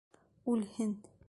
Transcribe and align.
Үлһен! 0.55 0.95